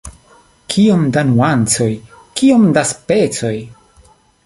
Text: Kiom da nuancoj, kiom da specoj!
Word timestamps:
Kiom 0.73 1.03
da 1.17 1.23
nuancoj, 1.27 1.91
kiom 2.41 2.69
da 2.79 2.89
specoj! 2.95 3.55